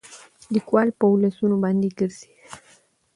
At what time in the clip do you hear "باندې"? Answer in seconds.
1.63-1.87